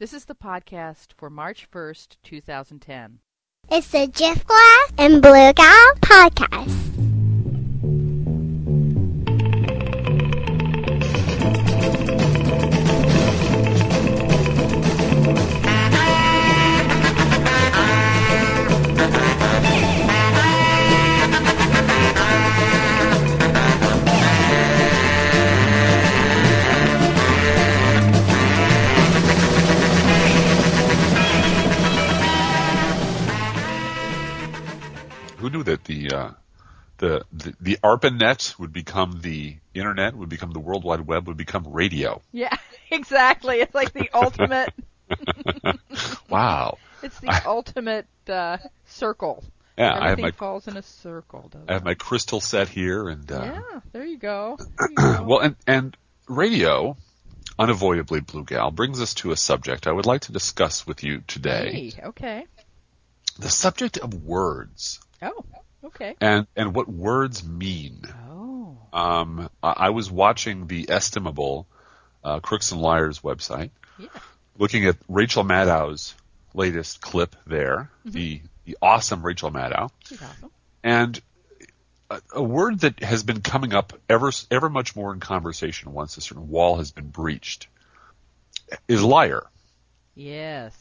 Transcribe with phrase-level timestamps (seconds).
[0.00, 3.18] This is the podcast for March 1st, 2010.
[3.70, 5.52] It's the Driftglass and Blue
[6.00, 7.09] podcast.
[35.62, 36.30] That the uh,
[36.98, 41.36] the the, the ARPANET would become the internet, would become the World Wide Web, would
[41.36, 42.22] become radio?
[42.32, 42.56] Yeah,
[42.90, 43.60] exactly.
[43.60, 44.72] It's like the ultimate.
[46.28, 46.78] Wow.
[47.02, 49.44] It's the ultimate uh, circle.
[49.76, 51.48] Yeah, I have Everything my falls in a circle.
[51.50, 54.56] Doesn't I have my crystal set here, and uh, Yeah, there you go.
[54.78, 55.24] There you go.
[55.24, 55.96] well, and and
[56.28, 56.96] radio,
[57.58, 61.22] unavoidably, Blue Gal brings us to a subject I would like to discuss with you
[61.26, 61.90] today.
[61.92, 62.46] Hey, okay.
[63.38, 65.44] The subject of words Oh,
[65.84, 66.14] okay.
[66.20, 68.02] and and what words mean.
[68.30, 71.66] Oh, Um, I, I was watching the estimable
[72.24, 74.08] uh, Crooks and Liars website, yeah.
[74.58, 76.14] looking at Rachel Maddow's
[76.54, 80.50] latest clip there, the the awesome Rachel Maddow, She's awesome.
[80.82, 81.20] and
[82.10, 86.16] a, a word that has been coming up ever ever much more in conversation once
[86.16, 87.68] a certain wall has been breached
[88.88, 89.46] is liar.
[90.14, 90.76] Yes.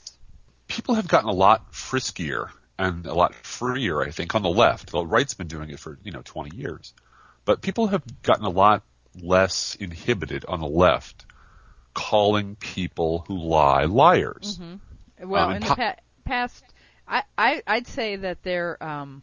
[0.67, 2.49] People have gotten a lot friskier
[2.79, 4.89] and a lot freer, I think, on the left.
[4.91, 6.93] The right's been doing it for you know 20 years,
[7.45, 8.81] but people have gotten a lot
[9.21, 11.25] less inhibited on the left,
[11.93, 14.59] calling people who lie liars.
[15.21, 16.63] Well, Um, in and the pa- past,
[17.07, 19.21] I, I I'd say that they're um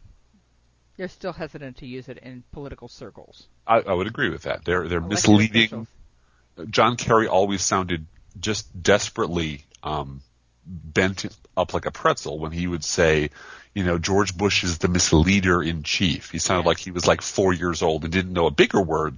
[0.97, 3.47] they're still hesitant to use it in political circles.
[3.65, 4.63] I, I would agree with that.
[4.65, 5.63] They're they're Elected misleading.
[5.63, 5.87] officials.
[6.69, 8.05] John Kerry always sounded
[8.39, 10.21] just desperately um,
[10.67, 13.29] bent up like a pretzel when he would say,
[13.73, 16.31] you know, George Bush is the misleader in chief.
[16.31, 16.67] He sounded Yeah.
[16.69, 19.17] like he was like four years old and didn't know a bigger word.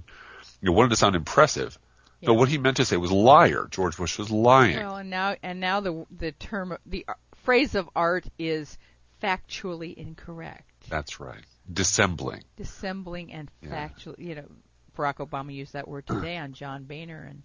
[0.60, 1.78] You know, wanted to sound impressive.
[2.22, 3.66] But what he meant to say was liar.
[3.70, 4.76] George Bush was lying.
[4.76, 7.06] Well, and now and now the the term the
[7.44, 8.76] phrase of art is
[9.22, 10.70] factually incorrect.
[10.90, 11.40] That's right.
[11.72, 12.42] Dissembling.
[12.56, 13.88] Dissembling and Yeah.
[13.88, 14.48] factually, you know,
[14.96, 17.42] Barack Obama used that word today on John Boehner and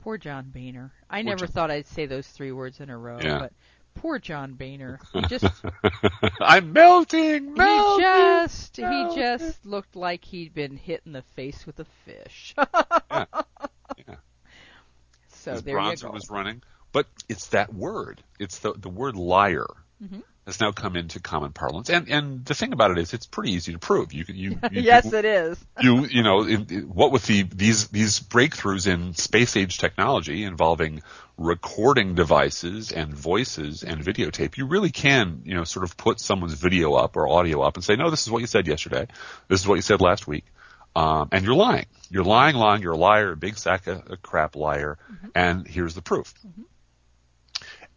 [0.00, 0.92] poor John Boehner.
[1.08, 3.38] I never John- thought I'd say those three words in a row, Yeah.
[3.38, 3.52] but
[3.94, 4.98] poor John Boehner.
[5.12, 5.44] He just
[6.40, 7.54] I'm melting, melting.
[7.54, 8.02] he melting.
[8.04, 12.54] just he just looked like he'd been hit in the face with a fish.
[13.10, 13.24] Yeah.
[14.08, 14.14] Yeah.
[15.28, 16.10] So His there you go.
[16.10, 16.62] was running.
[16.92, 18.22] But it's that word.
[18.38, 19.66] It's the the word liar
[20.02, 20.20] Mm-hmm.
[20.46, 21.90] Has now come into common parlance.
[21.90, 24.12] And and the thing about it is, it's pretty easy to prove.
[24.12, 25.64] You can you, you yes, you, it is.
[25.80, 31.02] you you know what with the these these breakthroughs in space age technology involving
[31.36, 36.54] recording devices and voices and videotape, you really can you know sort of put someone's
[36.54, 39.06] video up or audio up and say, no, this is what you said yesterday.
[39.48, 40.44] This is what you said last week.
[40.96, 41.86] Um, and you're lying.
[42.10, 42.82] You're lying, lying.
[42.82, 44.98] You're a liar, a big sack of, of crap liar.
[45.36, 46.34] And here's the proof.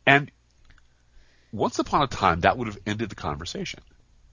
[0.05, 0.31] And
[1.53, 3.79] once upon a time, that would have ended the conversation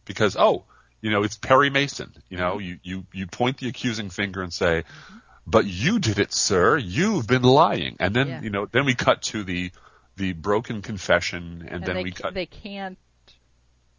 [0.07, 0.65] because, oh,
[1.03, 2.13] you know, it's Perry Mason.
[2.29, 4.85] You know, you, you, you point the accusing finger and say,
[5.47, 6.77] but you did it, sir.
[6.79, 7.97] You've been lying.
[8.01, 8.43] And then, Yeah.
[8.43, 9.71] you know, then we cut to the,
[10.17, 12.35] the broken confession and, and then they we cut.
[12.35, 12.99] they can't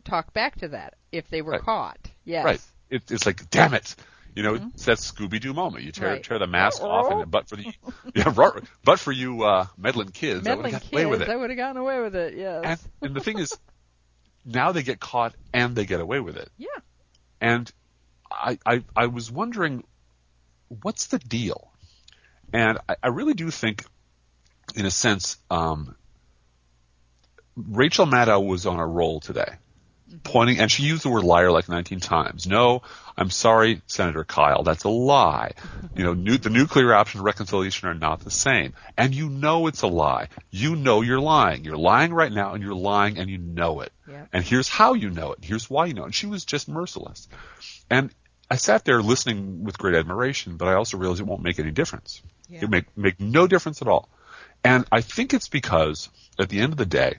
[0.04, 1.62] talk back to that if they were Right.
[1.62, 2.00] caught.
[2.26, 2.46] Yes.
[2.46, 2.62] Right.
[2.90, 3.96] It, it's like, damn it.
[4.36, 5.84] You know, it's that Scooby Doo moment.
[5.84, 6.14] You tear Mm-hmm.
[6.16, 6.24] Right.
[6.24, 7.74] tear the mask off, and but for the
[8.16, 8.34] yeah,
[8.84, 11.30] but for you uh, meddling kids, I would have away with it.
[11.30, 12.36] I would have gotten away with it.
[12.36, 12.64] Yes.
[12.64, 13.52] And, and the thing is,
[14.46, 16.50] now they get caught and they get away with it.
[16.58, 16.68] yeah.
[17.42, 17.72] And
[18.32, 19.84] I, I, I was wondering,
[20.82, 21.72] what's the deal?
[22.54, 23.84] And I, I really do think,
[24.76, 25.96] in a sense, um,
[27.58, 29.56] Rachel Maddow was on a roll today,
[30.24, 32.48] pointing, and she used the word liar like 19 times.
[32.48, 32.82] No,
[33.18, 35.52] I'm sorry, Senator Kyl, that's a lie.
[35.96, 38.74] You know, nu- the nuclear option and reconciliation are not the same.
[38.98, 40.28] And you know it's a lie.
[40.50, 41.64] You know you're lying.
[41.64, 43.92] You're lying right now, and you're lying, and you know it.
[44.08, 44.26] Yeah.
[44.34, 45.40] And here's how you know it.
[45.44, 46.08] Here's why you know it.
[46.08, 47.28] And she was just merciless.
[47.90, 48.14] And
[48.50, 51.72] I sat there listening with great admiration, but I also realized it won't make any
[51.72, 52.22] difference.
[52.50, 52.64] Yeah.
[52.64, 54.10] It make make no difference at all.
[54.64, 57.16] And I think it's because at the end of the day,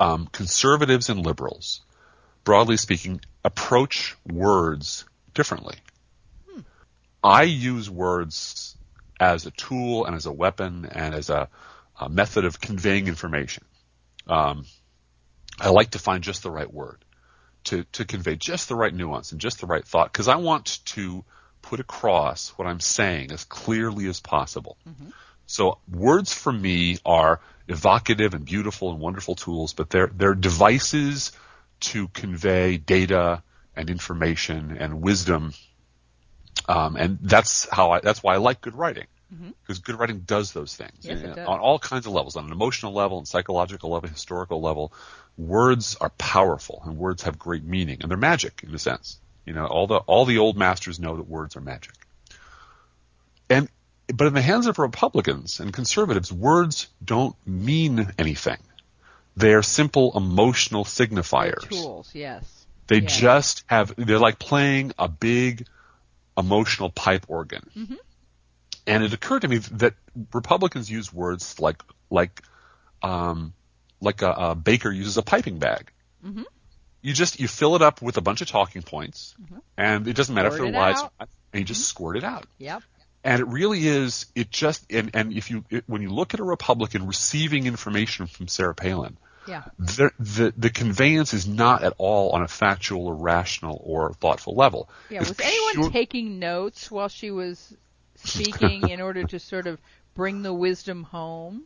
[0.00, 1.82] um, conservatives and liberals,
[2.48, 5.04] broadly speaking, approach words
[5.34, 5.76] differently.
[7.22, 8.74] I use words
[9.20, 11.50] as a tool and as a weapon and as a,
[12.00, 13.66] a method of conveying information.
[14.26, 14.64] Um,
[15.60, 17.04] I like to find just the right word
[17.64, 20.80] to, to convey just the right nuance and just the right thought because I want
[20.86, 21.26] to
[21.60, 24.78] put across what I'm saying as clearly as possible.
[25.44, 31.32] So words for me are evocative and beautiful and wonderful tools, but they're they're devices
[31.80, 33.42] to convey data
[33.76, 35.52] and information and wisdom.
[36.68, 39.06] Um, and that's how I that's why I like good writing
[39.62, 41.46] because good writing does those things Yes, And does.
[41.46, 44.92] on all kinds of levels, on an emotional level, and psychological level, historical level.
[45.36, 49.18] Words are powerful, and words have great meaning, and they're magic in a sense.
[49.44, 51.94] You know, all the all the old masters know that words are magic.
[53.50, 53.68] And
[54.12, 58.58] but in the hands of Republicans and conservatives, words don't mean anything.
[59.38, 61.68] They are simple emotional signifiers.
[61.68, 62.66] Tools, yes.
[62.88, 63.06] They Yeah.
[63.08, 65.66] just have, they're like playing a big
[66.36, 67.62] emotional pipe organ.
[67.76, 67.94] Mm-hmm.
[68.86, 69.94] And it occurred to me that
[70.32, 72.42] Republicans use words like, like,
[73.02, 73.52] um,
[74.00, 75.92] like a, a baker uses a piping bag.
[76.24, 76.42] Mm-hmm.
[77.02, 79.36] You just, you fill it up with a bunch of talking points
[79.76, 80.96] and it doesn't matter Squirt if they're lies.
[80.96, 81.24] Mm-hmm.
[81.52, 82.46] and you just squirt it out.
[82.58, 82.82] Yep.
[83.22, 86.40] And it really is, it just, and, and if you, it, when you look at
[86.40, 89.64] a Republican receiving information from Sarah Palin, Yeah.
[89.78, 94.54] the, the the conveyance is not at all on a factual or rational or thoughtful
[94.54, 94.88] level.
[95.10, 95.20] Yeah.
[95.20, 97.74] It's Was anyone pure- taking notes while she was
[98.16, 99.78] speaking in order to sort of
[100.14, 101.62] bring the wisdom home?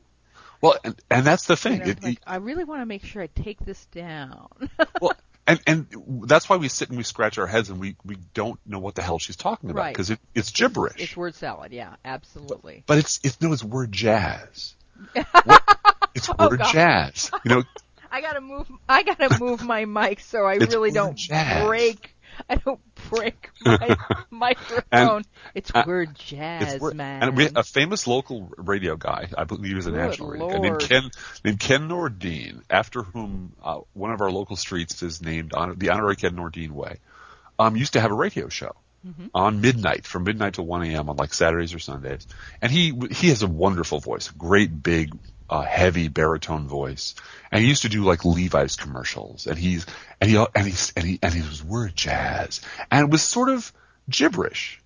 [0.61, 1.81] well, and, and that's the thing.
[1.81, 4.49] It- like, I really want to make sure I take this down.
[5.01, 5.13] well,
[5.47, 5.87] and and
[6.29, 8.95] that's why we sit and we scratch our heads and we we don't know what
[8.95, 9.93] the hell she's talking about Right.
[9.93, 11.01] because it, it's gibberish.
[11.01, 11.73] it's word salad.
[11.73, 12.85] Yeah, absolutely.
[12.87, 14.77] but it's it's no, it's word jazz.
[15.45, 15.79] What-
[16.15, 16.73] it's Oh, word God.
[16.73, 17.31] jazz.
[17.45, 17.63] You know,
[18.11, 18.71] I gotta move.
[18.89, 21.65] I gotta move my mic so I It's really don't jazz.
[21.67, 22.15] break.
[22.49, 22.81] I don't
[23.11, 23.95] break my
[24.31, 25.23] microphone.
[25.55, 27.23] it's uh, word jazz, It's word- man.
[27.23, 30.49] And we, a famous local radio guy, I believe he was a Good national radio
[30.49, 30.81] guy, named Lord.
[30.83, 31.11] Ken,
[31.45, 35.91] named Ken Nordine, after whom uh, one of our local streets is named on the
[35.91, 36.99] honorary Ken Nordine Way,
[37.59, 38.75] um, used to have a radio show.
[39.07, 39.27] Mm-hmm.
[39.35, 41.09] On midnight, from midnight to 1 a.m.
[41.11, 42.25] on like Saturdays or Sundays,
[42.63, 45.13] and he he has a wonderful voice, great big,
[45.49, 47.15] uh, heavy baritone voice,
[47.51, 49.87] and he used to do like Levi's commercials, and he's
[50.21, 52.61] and he and he's and he and he was word jazz,
[52.91, 53.73] and it was sort of
[54.09, 54.81] gibberish.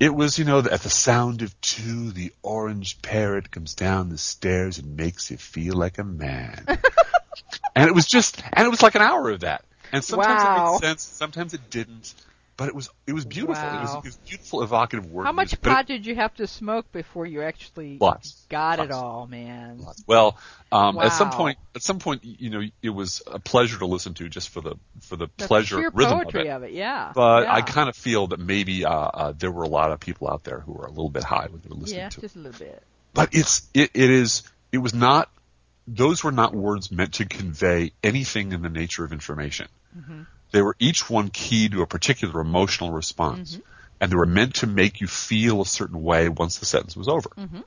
[0.00, 4.18] It was, you know, at the sound of two, the orange parrot comes down the
[4.18, 6.64] stairs and makes you feel like a man.
[7.74, 9.64] and it was just, and it was like an hour of that.
[9.92, 12.14] And sometimes it made sense, sometimes it didn't.
[12.58, 13.54] But it was, it was beautiful.
[13.54, 15.26] It, was, it was beautiful, evocative word.
[15.26, 18.44] How much music, pot did you have to smoke before you actually Lots.
[18.48, 19.78] got it all, man?
[19.78, 20.36] it, well,
[20.72, 24.14] um, at some point, at some point, you know, it was a pleasure to listen
[24.14, 26.72] to just for the, for the, The pleasure rhythm poetry of it.
[26.72, 27.12] yeah.
[27.14, 27.54] But yeah.
[27.54, 30.42] I kind of feel that maybe uh, uh, there were a lot of people out
[30.42, 32.22] there who were a little bit high when they were listening yeah, to it.
[32.22, 32.82] just a little bit.
[33.14, 35.30] but it's it, it is it was not
[35.86, 39.68] those were not words meant to convey anything in the nature of information.
[40.50, 43.62] They were each one keyed to a particular emotional response, mm-hmm.
[44.00, 47.08] and they were meant to make you feel a certain way once the sentence was
[47.08, 47.28] over.
[47.30, 47.60] Mm-hmm.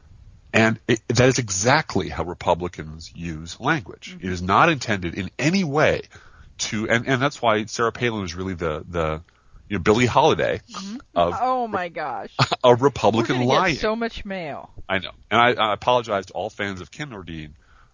[0.53, 4.15] And it, that is exactly how Republicans use language.
[4.15, 4.27] Mm-hmm.
[4.27, 6.01] It is not intended in any way
[6.59, 9.21] to, and, and that's why Sarah Palin was really the the
[9.69, 10.59] you know Billie Holiday
[11.15, 13.75] of Oh my gosh, a Republican lying.
[13.75, 14.69] get so much mail.
[14.89, 17.51] I know, and I, I apologize to all fans of Ken Nordine,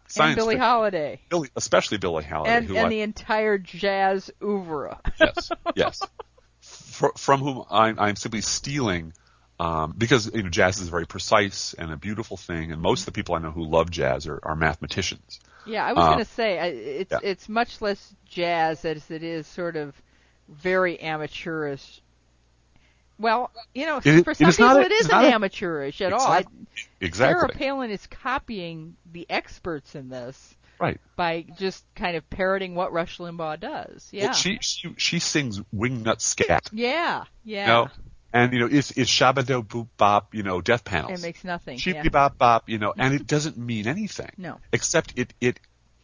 [0.08, 1.22] And science Billie fiction- Holiday.
[1.30, 5.00] Billie- especially Billie Holiday, And, and I, the entire jazz oeuvre.
[5.20, 6.02] yes, yes,
[6.62, 9.14] Fr- from whom I'm, I'm simply stealing,
[9.60, 13.06] um, because you know jazz is very precise and a beautiful thing, and most of
[13.08, 15.40] the people I know who love jazz are, are mathematicians.
[15.66, 17.20] Yeah, I was Uh, going to say I, it's yeah.
[17.24, 19.94] it's much less jazz as it is sort of
[20.48, 22.02] very amateurish.
[23.20, 26.22] Well, you know, It- for some people a- it's isn't not amateurish at all.
[26.28, 26.46] I,
[27.02, 31.00] Exactly, Sarah Palin is copying the experts in this right.
[31.16, 34.08] by just kind of parroting what Rush Limbaugh does.
[34.12, 37.62] Yeah, Well, she, she she sings wingnut scat, yeah, yeah.
[37.62, 37.90] you know,
[38.34, 41.20] and you know it's it's shabado boop bop, you know, death panels.
[41.20, 41.78] it makes nothing.
[41.80, 42.10] Sheepy Yeah.
[42.10, 44.32] bop bop, you know, and it doesn't mean anything.
[44.38, 44.60] No.
[44.72, 45.60] Except it it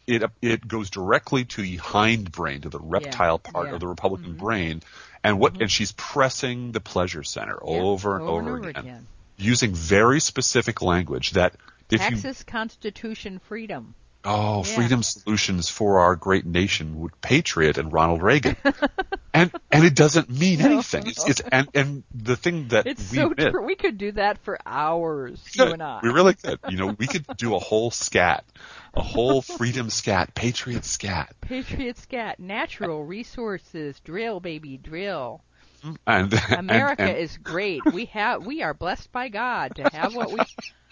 [0.08, 3.67] it it goes directly to the hindbrain, to the reptile part yeah.
[3.67, 3.74] Mm-hmm.
[3.75, 4.82] of the Republican brain,
[5.24, 5.63] and what mm-hmm.
[5.63, 9.08] and she's pressing the pleasure center Yeah, over and over, over again, again.
[9.38, 11.56] using very specific language that
[11.89, 13.96] if you Constitution freedom.
[14.25, 14.75] Oh Yeah.
[14.75, 18.56] freedom solutions for our great nation with Patriot and Ronald Reagan,
[19.34, 21.08] and and it doesn't mean anything.
[21.08, 23.53] It's it's and and the thing that It's we so miss-.
[23.53, 26.00] We could do that for hours, you and I.
[26.03, 26.60] We really could.
[26.70, 28.46] You know, we could do a whole scat,
[28.94, 35.42] a whole freedom scat, patriot scat, Patriot Scat, natural resources, drill, baby, drill.
[35.84, 35.96] Mm-hmm.
[36.08, 37.82] and America and, and, is great.
[37.92, 40.39] We have, we are blessed by God to have what we.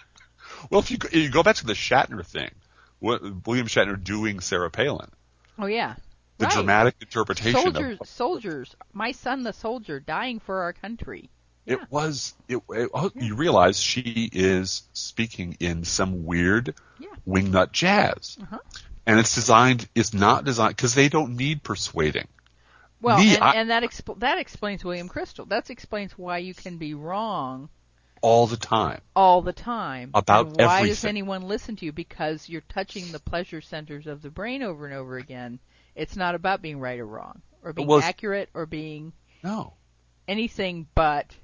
[0.69, 0.81] well.
[0.81, 2.51] If you go- you go back to the Shatner thing,
[3.01, 5.09] William Shatner doing Sarah Palin,
[5.59, 5.95] Oh yeah,
[6.37, 6.53] the right.
[6.53, 8.09] dramatic interpretation soldiers, of soldiers.
[8.69, 8.75] Soldiers.
[8.93, 11.29] My son, the soldier, dying for our country.
[11.65, 11.73] Yeah.
[11.75, 12.33] It was.
[12.47, 17.09] It, it, oh, You realize she is speaking in some weird Yeah.
[17.27, 18.57] wingnut jazz, Uh-huh.
[19.05, 19.87] and it's designed.
[19.93, 22.27] It's not designed because they don't need persuading.
[23.01, 25.49] Well, Me, and, I- and that expl- that explains William Kristol.
[25.49, 27.69] That explains why you can be wrong
[28.21, 29.01] all the time.
[29.15, 30.11] all the time.
[30.13, 31.91] About and why does anyone listen to you?
[31.91, 35.59] Because you're touching the pleasure centers of the brain over and over again.
[35.95, 39.13] It's not about being right or wrong, or being Well, accurate, or being
[39.43, 39.73] No,
[40.27, 41.35] anything but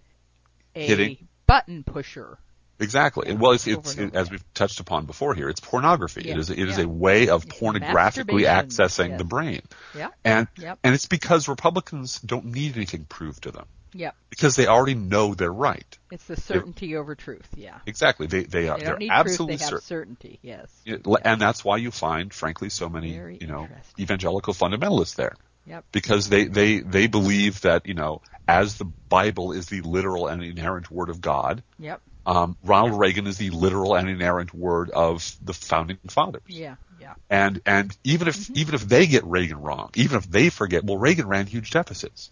[0.75, 1.27] a Hitting.
[1.47, 2.37] button pusher.
[2.79, 3.33] exactly.
[3.35, 5.49] well, it's, it's over as we've touched upon before here.
[5.49, 6.21] It's pornography.
[6.25, 6.49] Yeah, It is.
[6.51, 6.83] It is yeah.
[6.85, 9.61] a way of It's pornographically accessing the brain,
[9.95, 10.09] Yeah.
[10.23, 10.47] and
[10.83, 14.15] and it's because Republicans don't need anything proved to them Yep.
[14.29, 15.97] because they already know they're right.
[16.11, 17.47] It's the certainty over truth.
[17.55, 17.79] Yeah.
[17.85, 18.27] Exactly.
[18.27, 19.59] They they are They they're absolutely proof.
[19.59, 19.87] They have certain.
[19.87, 20.39] certainty.
[20.41, 20.81] Yes.
[20.85, 23.67] It- and that's why you find, frankly, so many, Very you know,
[23.99, 25.35] evangelical fundamentalists there.
[25.65, 25.85] Yep.
[25.91, 30.41] Because they, they, they believe that, you know, as the Bible is the literal and
[30.41, 31.99] inerrant word of God, Yep.
[32.25, 36.43] um, Ronald Reagan is the literal and inerrant word of the founding fathers.
[36.47, 36.75] Yeah.
[37.01, 37.13] Yeah.
[37.29, 40.97] And, and even if, even if they get Reagan wrong, even if they forget, well,
[40.97, 42.31] Reagan ran huge deficits.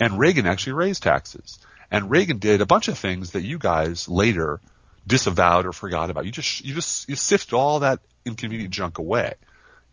[0.00, 1.58] And Reagan actually raised taxes.
[1.90, 4.60] And Reagan did a bunch of things that you guys later
[5.06, 6.24] disavowed or forgot about.
[6.24, 9.34] You just, you just, you sifted all that inconvenient junk away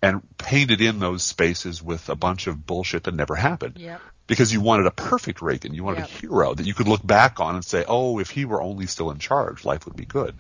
[0.02, 3.78] and painted in those spaces with a bunch of bullshit that never happened.
[3.78, 4.02] Yep.
[4.26, 5.74] Because you wanted a perfect Reagan.
[5.74, 6.10] You wanted Yep.
[6.10, 8.88] a hero that you could look back on and say, oh, if he were only
[8.88, 10.36] still in charge, life would be good.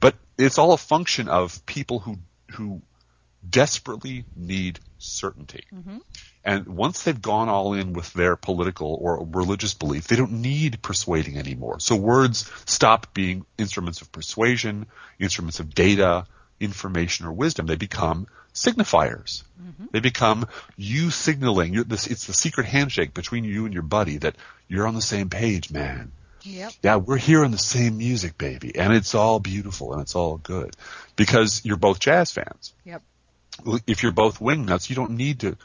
[0.00, 2.16] But it's all a function of people who,
[2.52, 2.80] who
[3.48, 5.64] desperately need certainty.
[5.74, 5.98] Mm-hmm.
[6.44, 10.80] And once they've gone all in with their political or religious belief, they don't need
[10.80, 11.80] persuading anymore.
[11.80, 14.86] So words stop being instruments of persuasion,
[15.18, 16.26] instruments of data,
[16.60, 17.66] information, or wisdom.
[17.66, 19.42] They become signifiers.
[19.62, 19.86] Mm-hmm.
[19.90, 21.74] They become you signaling.
[21.74, 24.36] You're this, it's the secret handshake between you and your buddy that
[24.68, 26.12] you're on the same page, man.
[26.42, 26.72] Yep.
[26.82, 30.76] Yeah, we're hearing the same music, baby, and it's all beautiful and it's all good
[31.16, 33.02] because you're both jazz fans Yep.
[33.86, 35.56] If you're both wingnuts, you don't need to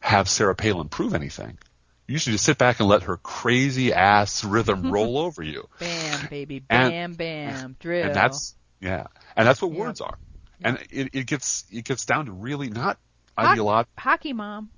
[0.00, 1.58] have Sarah Palin prove anything.
[2.06, 5.68] You should just sit back and let her crazy ass rhythm roll over you.
[5.78, 6.62] Bam, baby.
[6.68, 7.76] And- Bam, bam.
[7.78, 8.06] Drill.
[8.06, 9.06] And that's yeah,
[9.36, 9.78] and that's what Yeah.
[9.80, 10.18] words are.
[10.62, 12.98] And it, it gets it gets down to really not
[13.38, 13.92] Hoc- ideological.
[13.98, 14.70] hockey mom.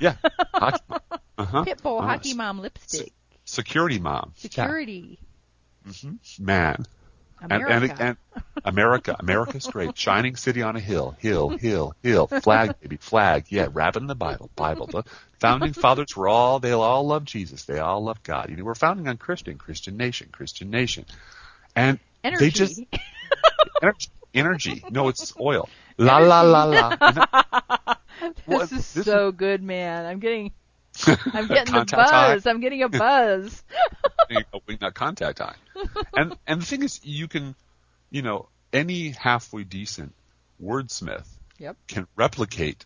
[0.00, 0.14] Yeah,
[0.54, 0.82] hockey,
[1.38, 1.64] uh-huh.
[1.64, 3.12] Pitbull Uh, hockey mom lipstick.
[3.44, 5.18] security mom, Security.
[6.02, 6.10] Yeah.
[6.38, 6.86] man.
[7.42, 7.96] And, America.
[7.98, 8.16] and, and
[8.64, 9.96] America, America's great.
[9.98, 12.26] Shining city on a hill, hill, hill, hill.
[12.26, 13.46] Flag, baby, flag.
[13.48, 14.86] Yeah, rapping the Bible, Bible.
[14.86, 15.04] The
[15.40, 17.64] founding fathers were all, they all loved Jesus.
[17.64, 18.50] They all loved God.
[18.50, 21.04] You know, we're founding on Christian, Christian nation, Christian nation.
[21.74, 22.44] And Energy.
[22.44, 22.80] they just,
[23.82, 24.84] energy, energy.
[24.90, 25.68] No, it's oil.
[25.98, 26.96] La, la, la, la.
[28.22, 30.06] Know, well, this is this so good, man.
[30.06, 30.52] I'm getting
[31.32, 32.46] I'm getting a buzz.
[32.46, 33.62] I'm getting a buzz.
[34.30, 35.54] a wingnut contact eye.
[36.14, 37.54] And and the thing is, you can,
[38.10, 40.14] you know, any halfway decent
[40.62, 41.26] wordsmith
[41.58, 41.76] Yep.
[41.86, 42.84] can replicate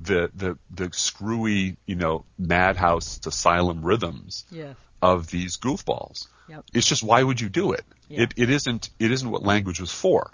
[0.00, 4.76] the the the screwy, you know, madhouse asylum rhythms yes.
[5.00, 6.28] of these goofballs.
[6.48, 6.64] Yep.
[6.72, 7.84] It's just why would you do it?
[8.08, 8.22] Yeah.
[8.22, 10.30] It it isn't it isn't what language was for.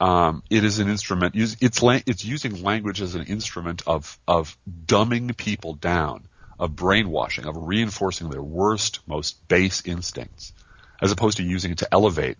[0.00, 1.34] Um, it is an instrument.
[1.36, 4.56] It's it's using language as an instrument of of
[4.86, 6.26] dumbing people down,
[6.58, 10.52] of brainwashing, of reinforcing their worst, most base instincts,
[11.00, 12.38] as opposed to using it to elevate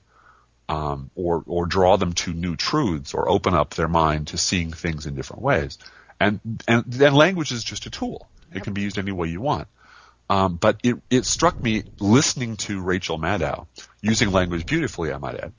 [0.69, 4.73] um, or or draw them to new truths or open up their mind to seeing
[4.73, 5.79] things in different ways.
[6.21, 8.29] And and then language is just a tool.
[8.55, 9.67] It can be used any way you want.
[10.31, 13.67] Um, but it it struck me listening to Rachel Maddow
[14.01, 15.53] using language beautifully, I might add,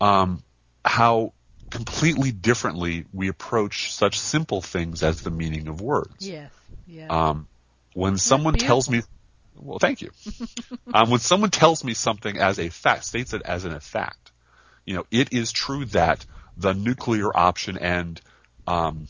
[0.00, 0.42] um,
[0.84, 1.32] how
[1.70, 6.26] completely differently we approach such simple things as the meaning of words.
[6.26, 6.50] Yes.
[6.86, 7.10] Yes.
[7.10, 7.48] Um,
[7.96, 9.00] when someone tells me,
[9.54, 10.10] well, thank you.
[10.92, 14.32] um, when someone tells me something as a fact, states it as an fact,
[14.84, 16.26] you know, it is true that
[16.58, 18.20] the nuclear option and
[18.66, 19.08] um,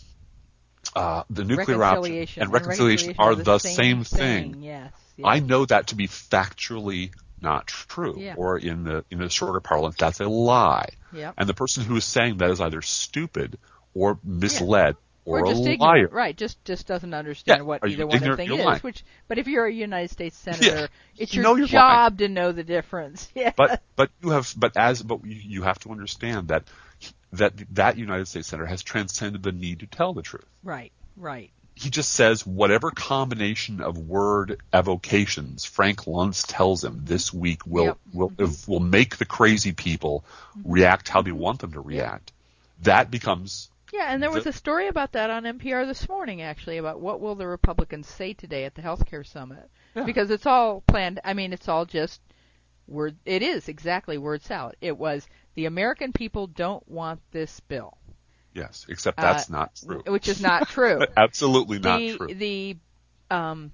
[0.94, 4.62] uh, the nuclear option reconciliation and reconciliation are the same thing.
[4.62, 4.92] Yes.
[5.24, 7.10] I know that to be factually
[7.42, 8.34] not true, Yeah.
[8.36, 10.90] or in the in the shorter parlance, that's a lie.
[11.12, 11.34] Yep.
[11.38, 13.58] And the person who is saying that is either stupid
[13.94, 14.94] or misled
[15.26, 16.08] or or, just a ignorant, liar.
[16.10, 16.36] right?
[16.36, 18.64] Just just doesn't understand Yeah, what are either one of thing is.
[18.64, 18.80] lying.
[18.80, 22.64] Which, but if you're a United States senator, it's You your job to know the
[22.64, 23.30] difference.
[23.34, 23.52] Yeah.
[23.56, 26.64] but but you have but as but you, have to understand that
[27.32, 30.46] that that United States senator has transcended the need to tell the truth.
[30.62, 30.92] right.
[31.16, 31.50] Right.
[31.74, 37.84] He just says whatever combination of word evocations Frank Luntz tells him this week will
[37.84, 37.98] Yep.
[38.14, 38.70] will mm-hmm.
[38.70, 40.24] will make the crazy people
[40.56, 40.72] mm-hmm.
[40.72, 42.32] react how they want them to react.
[42.82, 46.78] That becomes Yeah, and there was a story about that on NPR this morning, actually,
[46.78, 50.02] about what will the Republicans say today at the healthcare summit, Yeah.
[50.04, 51.20] because it's all planned.
[51.24, 52.20] I mean, it's all just
[52.88, 53.16] word.
[53.24, 54.76] It is exactly word salad.
[54.80, 57.96] It was the American people don't want this bill,
[58.54, 60.02] Yes, except that's not true.
[60.06, 61.00] which is not true.
[61.16, 62.34] Absolutely not the true.
[62.34, 62.76] the
[63.30, 63.70] um,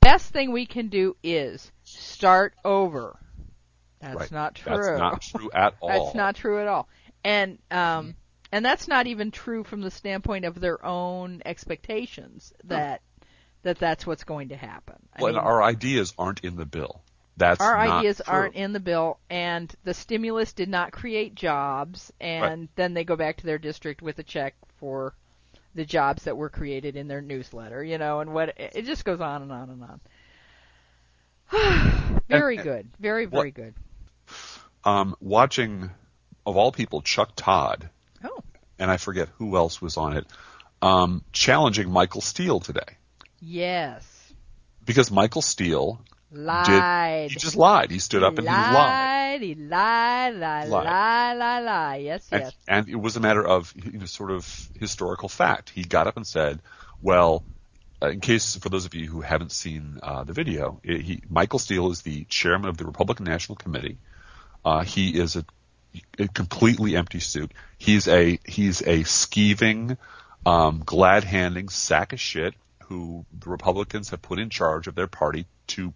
[0.00, 3.18] best thing we can do is start over.
[4.00, 4.32] That's Right.
[4.32, 4.74] not true.
[4.74, 5.88] That's not true at all.
[5.88, 6.88] That's not true at all.
[7.24, 8.14] And um,
[8.52, 13.00] and that's not even true from the standpoint of their own expectations that
[13.62, 14.96] that that's what's going to happen.
[15.16, 17.00] I Well, mean, and our ideas aren't in the bill.
[17.36, 18.34] That's our not ideas true.
[18.34, 23.16] aren't in the bill, and the stimulus did not create jobs, and then they go
[23.16, 25.14] back to their district with a check for
[25.74, 29.22] the jobs that were created in their newsletter, you know, and what it just goes
[29.22, 30.00] on and on and on.
[32.28, 33.74] very And- good, very very good.
[34.84, 35.90] Um, watching,
[36.44, 37.88] of all people, Chuck Todd,
[38.82, 40.26] and I forget who else was on it,
[40.82, 42.98] um, challenging Michael Steele today
[43.40, 44.04] yes,
[44.84, 46.00] because Michael Steele
[46.32, 47.28] lied.
[47.28, 47.90] did he just lied.
[47.90, 48.74] He stood up and he lied.
[48.74, 49.42] lied.
[49.42, 50.84] He lied, lied, Lied.
[50.84, 52.02] lied, lied, lied.
[52.02, 52.52] Yes, And, yes.
[52.68, 55.70] and it was a matter of you know, sort of historical fact.
[55.70, 56.60] He got up and said,
[57.00, 57.42] "Well,
[58.02, 61.22] uh, in case for those of you who haven't seen uh, the video, it, he,
[61.30, 63.98] Michael Steele is the chairman of the Republican National Committee.
[64.64, 65.44] Uh, he is a,
[66.18, 67.52] a completely empty suit.
[67.78, 69.96] He's a he's a skeeving,
[70.46, 75.46] um, glad-handing sack of shit who the Republicans have put in charge of their party
[75.68, 75.92] to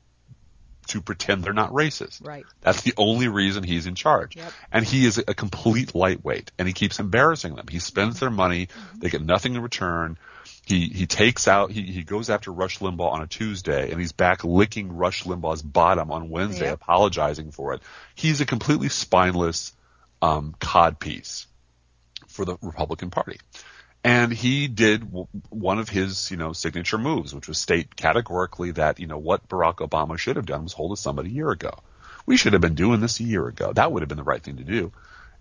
[0.89, 2.25] to pretend they're not racist.
[2.25, 2.45] Right.
[2.61, 4.37] That's the only reason he's in charge.
[4.37, 4.53] Yep.
[4.71, 7.67] And he is a complete lightweight and he keeps embarrassing them.
[7.69, 8.67] He spends their money.
[8.67, 8.99] Mm-hmm.
[9.01, 10.17] They get nothing in return.
[10.65, 14.13] He, he takes out, he, he goes after Rush Limbaugh on a Tuesday and he's
[14.13, 16.75] back licking Rush Limbaugh's bottom on Wednesday, Yep.
[16.75, 17.83] apologizing for it.
[18.15, 19.73] He's a completely spineless,
[20.23, 21.47] um, codpiece
[22.29, 23.39] for the Republican Party.
[24.05, 28.71] And he did w- one of his, you know, signature moves, which was state categorically
[28.73, 31.51] that, you know, what Barack Obama should have done was hold a summit a year
[31.51, 31.73] ago.
[32.25, 33.73] We should have been doing this a year ago.
[33.73, 34.93] That would have been the right thing to do.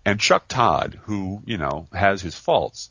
[0.04, 2.90] And Chuck Todd, who, you know, has his faults,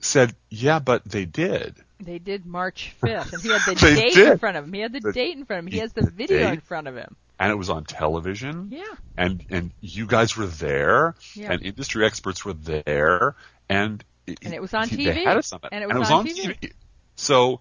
[0.00, 1.76] said, yeah, but they did.
[1.98, 4.72] They did March 5th, and he had the date in front of him.
[4.72, 5.72] He had the, The- date in front of him.
[5.72, 7.16] He has the the video in front of him.
[7.38, 8.68] And it was on television.
[8.70, 8.84] Yeah.
[9.16, 11.14] And, and you guys were there.
[11.34, 11.52] Yeah.
[11.52, 13.36] And industry experts were there.
[13.68, 14.02] And,
[14.42, 15.04] And it was on TV.
[15.12, 15.68] They had a summit.
[15.72, 16.58] And it was on TV.
[16.58, 16.72] TV.
[17.16, 17.60] So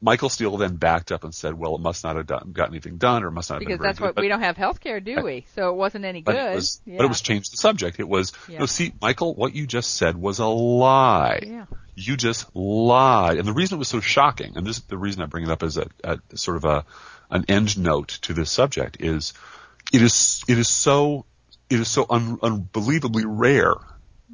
[0.00, 2.96] Michael Steele then backed up and said, well, it must not have done, got anything
[2.98, 4.04] done or it must not have Because been that's good.
[4.06, 5.46] what But- we don't have health care, do we?
[5.54, 6.52] So it wasn't any but good.
[6.52, 6.96] It was, yeah.
[6.98, 8.00] But it was changed the subject.
[8.00, 8.58] It was, Yeah.
[8.60, 11.40] no, see, Michael, what you just said was a lie.
[11.46, 11.66] Yeah.
[11.96, 13.38] You just lied.
[13.38, 15.62] And the reason it was so shocking, and this the reason I bring it up
[15.62, 16.84] as a, a sort of a,
[17.30, 19.32] an end note to this subject is,
[19.92, 21.24] it is, it is so,
[21.70, 23.74] it is so un, unbelievably rare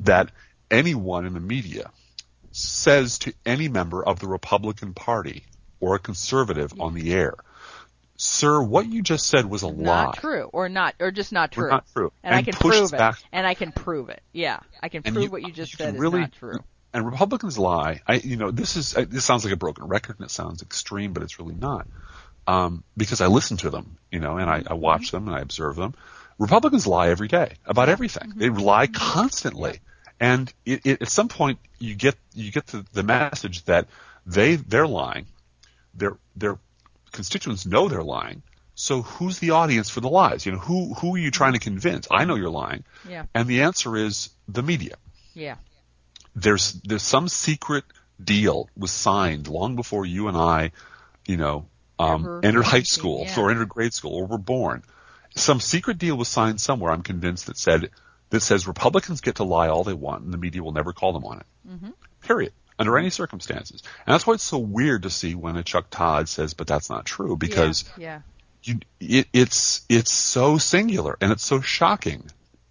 [0.01, 0.31] that
[0.71, 1.91] anyone in the media
[2.53, 5.45] says to any member of the Republican Party
[5.79, 7.35] or a conservative on the air,
[8.17, 10.05] sir, what you just said was a lie.
[10.05, 11.71] not true, or not, or just not Or true.
[11.71, 12.13] not true.
[12.23, 12.97] And, I can prove it.
[12.99, 14.23] back- And I can prove it.
[14.33, 16.59] Yeah, I can And prove you- what you just you said is really- not true.
[16.93, 18.01] And Republicans lie.
[18.05, 20.61] I, you know, this is uh, this sounds like a broken record and it sounds
[20.61, 21.87] extreme, but it's really not.
[22.47, 25.41] Um, because I listen to them, you know, and I, I watch them and I
[25.41, 25.95] observe them.
[26.39, 28.33] Republicans lie every day about everything.
[28.35, 29.81] They lie constantly,
[30.19, 33.89] and it, it, at some point you get you get the, the message that
[34.27, 35.27] they they're lying.
[35.95, 36.59] Their their
[37.13, 38.43] constituents know they're lying.
[38.75, 40.47] So who's the audience for the lies?
[40.47, 42.09] You know, who who are you trying to convince?
[42.11, 44.97] I know you're lying, Yeah, and the answer is the media
[45.35, 45.57] yeah,
[46.35, 47.85] there's there's some secret
[48.23, 50.73] deal was signed long before you and I,
[51.27, 51.67] you know,
[52.01, 53.39] um, entered high school yeah.
[53.39, 54.83] or entered grade school or were born.
[55.37, 56.93] Some secret deal was signed somewhere.
[56.93, 57.91] I'm convinced that said
[58.31, 61.13] that says Republicans get to lie all they want and the media will never call
[61.13, 61.47] them on it.
[61.69, 61.91] Mm-hmm.
[62.23, 62.53] Period.
[62.79, 63.83] Under any circumstances.
[64.07, 66.89] And that's why it's so weird to see when a Chuck Todd says, "But that's
[66.89, 68.23] not true," because yeah,
[68.63, 72.25] you, it, it's it's so singular and it's so shocking,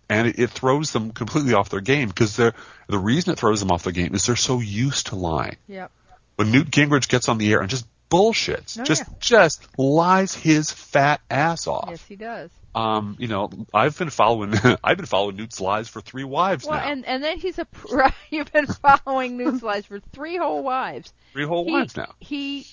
[0.10, 2.56] and it, it throws them completely off their game because they're
[2.88, 5.58] the reason it throws them off their game is they're so used to lying.
[5.68, 6.16] yeah, yeah.
[6.38, 9.14] When Newt Gingrich gets on the air and just bullshits, Oh, just yeah.
[9.20, 11.88] just lies his fat ass off.
[11.90, 12.50] Yes, he does.
[12.76, 16.80] Um, you know, I've been following I've been following Newt's lies for three wives Well,
[16.80, 17.68] now, and and then he's a
[18.30, 21.14] you've been following Newt's lies for three whole wives.
[21.34, 22.14] three whole he, wives now.
[22.20, 22.66] He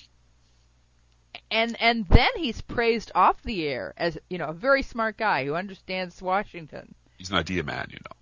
[1.49, 5.45] and and then he's praised off the air as you know a very smart guy
[5.45, 6.93] who understands Washington.
[7.17, 8.15] He's an idea man, you know,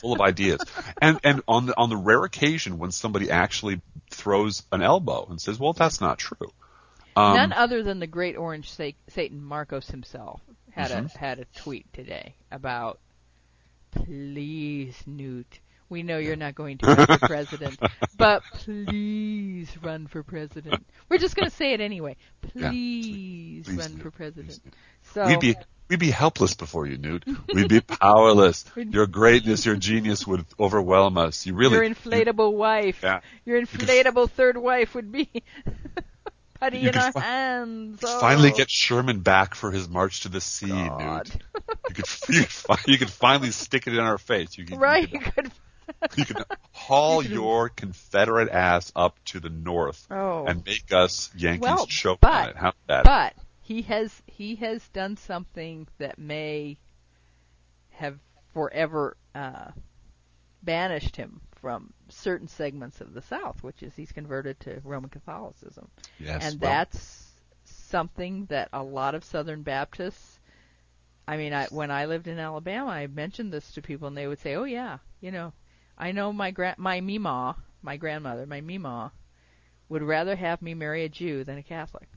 [0.00, 0.60] full of ideas.
[1.00, 5.40] And and on the on the rare occasion when somebody actually throws an elbow and
[5.40, 6.52] says, "Well, that's not true."
[7.14, 11.06] Um, None other than the great orange sa- Satan Markos himself had Mm-hmm.
[11.14, 12.98] a had a tweet today about
[13.90, 15.60] please Newt.
[15.88, 17.78] We know you're not going to run for president,
[18.16, 20.86] but please run for president.
[21.10, 22.16] We're just going to say it anyway.
[22.54, 22.70] Yeah.
[22.70, 24.02] Please, Please, run Newt.
[24.02, 24.58] for president.
[24.62, 24.72] Please,
[25.12, 25.54] So we'd be
[25.92, 27.24] we'd be helpless before you, Newt.
[27.52, 28.64] We'd be powerless.
[28.76, 31.44] Your greatness, your genius would overwhelm us.
[31.46, 33.00] You really, Your inflatable wife.
[33.02, 33.20] Yeah.
[33.44, 35.28] Your inflatable third wife would be
[36.60, 38.00] putty You in our fi- hands.
[38.04, 41.28] Oh, finally get Sherman back for his march to the sea, God.
[41.28, 41.42] Newt.
[41.88, 44.56] You could, you could, you could finally stick it in our face.
[44.56, 45.10] You could, right.
[45.12, 45.50] You You could,
[46.16, 50.46] you could haul your Confederate ass up to the north Oh.
[50.46, 52.56] and make us Yankees Well, choke but- on it.
[52.56, 53.04] How bad?
[53.04, 53.34] But
[53.72, 56.76] he has he has done something that may
[57.90, 58.18] have
[58.52, 59.70] forever uh,
[60.62, 65.88] banished him from certain segments of the South, which is he's converted to Roman Catholicism,
[66.18, 67.30] yes, and well, that's
[67.64, 70.38] something that a lot of Southern Baptists.
[71.26, 74.26] I mean, I, when I lived in Alabama, I mentioned this to people, and they
[74.26, 75.54] would say, "Oh yeah, you know,
[75.96, 79.12] I know my gra- my Mima, my grandmother, my Mima,
[79.88, 82.08] would rather have me marry a Jew than a Catholic."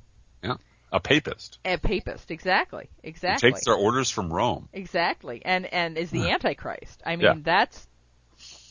[0.95, 1.59] A papist.
[1.65, 4.69] A papist, exactly, exactly, takes their orders from Rome.
[4.73, 6.33] exactly, and and is the Yeah.
[6.35, 7.01] Antichrist.
[7.05, 7.33] I mean, Yeah.
[7.41, 7.87] that's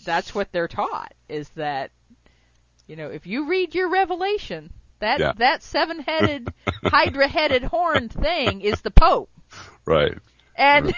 [0.04, 1.90] that's what they're taught is that
[2.86, 5.32] you know if you read your Revelation, that Yeah.
[5.36, 6.48] that seven-headed,
[6.84, 9.30] hydra-headed horned thing is the Pope,
[9.84, 10.18] Right.
[10.56, 10.94] and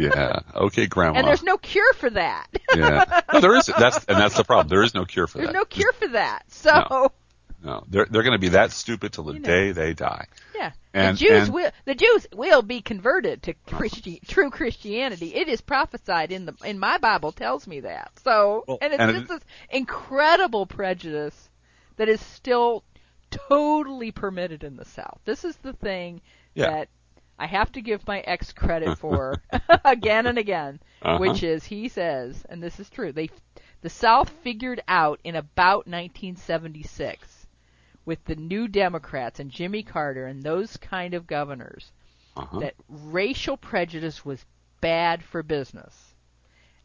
[0.00, 0.40] Yeah.
[0.54, 1.18] Okay, Grandma.
[1.18, 2.46] and there's no cure for that.
[2.76, 3.20] yeah.
[3.32, 3.66] No, there is.
[3.66, 4.68] That's and that's the problem.
[4.68, 5.52] There is no cure for There's that.
[5.52, 6.44] There's no cure for that.
[6.48, 7.08] So No,
[7.88, 9.46] they're they're going to be that stupid till the You know.
[9.46, 10.26] day they die.
[10.54, 15.34] yeah, And- the Jews and- will the Jews will be converted to Christi- true Christianity.
[15.34, 18.12] It is prophesied in the in my Bible tells me that.
[18.22, 21.48] So Well, and it's and just it- this incredible prejudice
[21.96, 22.84] that is still
[23.30, 25.20] totally permitted in the South.
[25.24, 26.20] This is the thing
[26.54, 26.70] Yeah.
[26.70, 26.88] that
[27.38, 29.34] I have to give my ex credit for
[29.84, 31.18] again and again, Uh-huh.
[31.18, 33.12] which is he says, and this is true.
[33.12, 33.30] They
[33.80, 37.33] the South figured out in about 1976
[38.04, 41.90] with the new Democrats and Jimmy Carter and those kind of governors
[42.36, 42.58] Uh-huh.
[42.60, 44.44] that racial prejudice was
[44.80, 46.14] bad for business.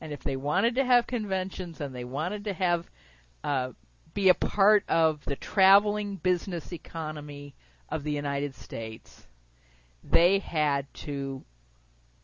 [0.01, 2.89] And if they wanted to have conventions and they wanted to have
[3.43, 3.71] uh,
[4.13, 7.55] be a part of the traveling business economy
[7.89, 9.25] of the United States,
[10.03, 11.43] they had to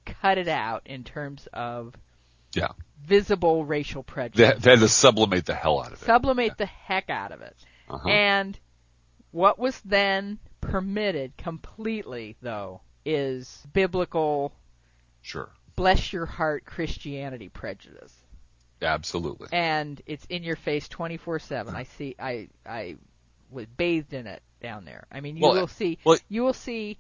[0.06, 1.96] cut it out in terms of
[2.54, 2.70] Yeah.
[3.02, 4.62] visible racial prejudice.
[4.64, 6.06] they had to sublimate the hell out of it.
[6.06, 7.56] Sublimate the heck out of it.
[7.90, 8.08] Uh-huh.
[8.10, 8.58] And
[9.36, 14.54] what was then permitted completely, though, is biblical,
[15.22, 15.50] Sure.
[15.76, 18.14] bless your heart Christianity prejudice.
[18.82, 19.50] Absolutely.
[19.52, 21.76] And it's in your face 24 7.
[21.76, 22.96] I see, I, I
[23.52, 25.06] was bathed in it down there.
[25.12, 26.98] I mean, you Well, will see, well- you will see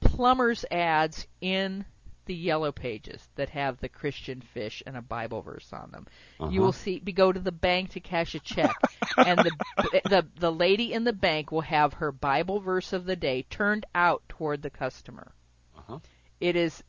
[0.00, 1.84] plumbers ads in
[2.28, 6.06] the yellow pages that have the Christian fish and a Bible verse on them.
[6.46, 6.62] You Uh-huh.
[6.62, 8.86] will see be go to the bank to cash a check
[9.24, 9.58] and the
[10.04, 13.86] the the lady in the bank will have her Bible verse of the day turned
[13.94, 15.34] out toward the customer.
[15.76, 16.00] Uh-huh.
[16.40, 16.84] It is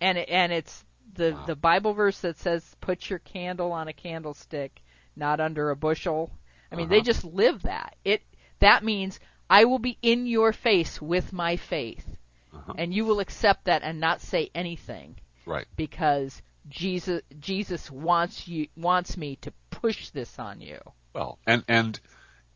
[0.00, 1.44] and it, and it's the Wow.
[1.44, 4.82] the Bible verse that says put your candle on a candlestick,
[5.16, 6.30] not under a bushel.
[6.70, 7.02] I mean, they Uh-huh.
[7.02, 7.96] just live that.
[8.04, 8.22] It
[8.60, 12.16] that means I will be in your face with my faith.
[12.54, 12.74] Uh-huh.
[12.78, 15.66] And you will accept that and not say anything Right.
[15.76, 20.78] because Jesus Jesus wants you wants me to push this on you.
[21.14, 21.98] Well, and and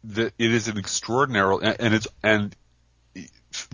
[0.05, 2.55] the it is an extraordinary and, and it's and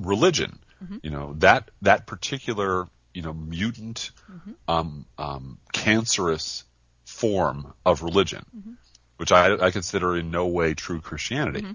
[0.00, 0.96] religion, Mm-hmm.
[1.04, 4.52] you know that that particular you know mutant, Mm-hmm.
[4.68, 6.64] um, um, cancerous
[7.04, 8.72] form of religion, Mm-hmm.
[9.18, 11.72] which I, I consider in no way true Christianity, Mm-hmm.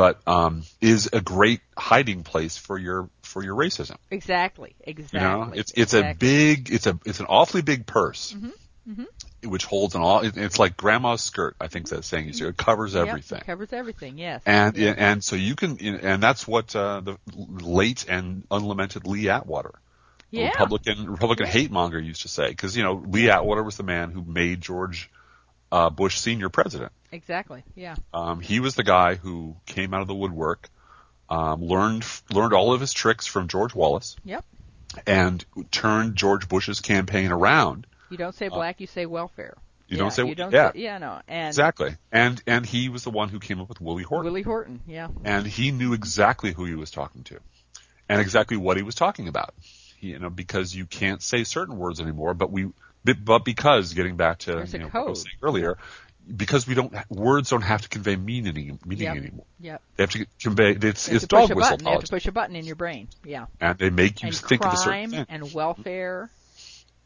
[0.00, 3.96] But um, is a great hiding place for your for your racism.
[4.10, 4.74] Exactly.
[4.80, 5.20] Exactly.
[5.20, 8.34] You know, it's it's a big, it's a it's an awfully big purse,
[8.88, 9.48] Mm-hmm.
[9.50, 10.20] which holds an all.
[10.24, 11.54] It's like grandma's skirt.
[11.60, 13.40] I think that saying is it covers Yep, it everything.
[13.40, 14.16] covers everything.
[14.16, 14.42] Yes.
[14.46, 19.74] And and so you can, and that's what uh, the late and unlamented Lee Atwater,
[20.30, 20.48] yeah.
[20.48, 24.12] Republican Republican hate monger, used to say, because you know Lee Atwater was the man
[24.12, 25.10] who made George
[25.70, 26.90] uh, Bush senior president.
[27.12, 27.62] Exactly.
[27.74, 27.96] Yeah.
[28.14, 30.68] Um, he was the guy who came out of the woodwork,
[31.28, 34.44] um, learned learned all of his tricks from George Wallace, Yep.
[35.06, 37.86] and turned George Bush's campaign around.
[38.10, 39.54] You don't say black, you say welfare.
[39.56, 40.72] Uh, You yeah, don't say you don't yeah.
[40.72, 43.80] say, yeah no and Exactly, and and he was the one who came up with
[43.80, 44.24] Willie Horton.
[44.32, 44.80] Willie Horton.
[44.86, 45.08] Yeah.
[45.24, 47.38] and he knew exactly who he was talking to
[48.08, 49.54] and exactly what he was talking about.
[50.00, 52.70] You know, because you can't say certain words anymore, but we,
[53.04, 55.76] but but because getting back to you know, what I was saying earlier,
[56.36, 59.16] because we don't words don't have to convey meaning meaning Yep.
[59.16, 59.44] anymore.
[59.60, 59.82] Yep.
[59.96, 61.86] They have to convey it's it's dog whistle button.
[61.86, 63.08] You have to push a button in your brain.
[63.24, 63.46] Yeah.
[63.60, 65.26] and they make you and think of a certain crime thing.
[65.28, 66.30] and welfare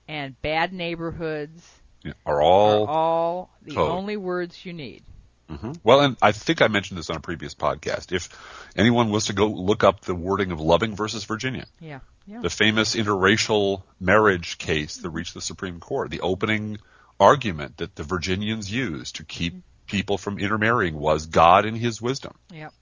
[0.09, 1.67] and bad neighborhoods
[2.03, 3.91] Yeah, are all are all the code.
[3.91, 5.03] only words you need.
[5.49, 8.13] hmm Well, and I think I mentioned this on a previous podcast.
[8.13, 8.29] If
[8.77, 12.01] anyone was to go look up the wording of Loving versus Virginia, Yeah.
[12.27, 12.41] Yeah.
[12.41, 16.79] the famous interracial marriage case that reached the Supreme Court, the opening
[17.19, 19.61] argument that the Virginians used to keep mm-hmm.
[19.87, 22.73] people from intermarrying was God in his wisdom Yep.